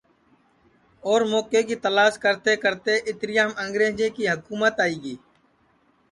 اور 1.09 1.21
موکے 1.31 1.61
کی 1.67 1.75
تلاس 1.83 2.17
کرتے 2.23 2.55
کرتے 2.63 2.95
اِتریام 3.07 3.51
انگریجے 3.65 4.09
کی 4.15 4.23
حکُمت 4.29 4.75
آئی 4.85 4.95
گی 5.03 5.15